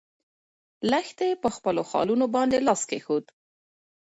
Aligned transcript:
لښتې 0.91 1.29
په 1.43 1.49
خپلو 1.55 1.81
خالونو 1.89 2.25
باندې 2.35 2.57
لاس 2.67 2.81
کېښود. 2.89 3.25